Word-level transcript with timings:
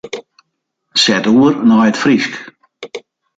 Set 1.01 1.25
oer 1.33 1.53
nei 1.67 1.87
it 1.89 2.01
Frysk. 2.03 2.33